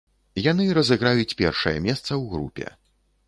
[0.51, 2.67] Яны разыграюць першае месца ў групе.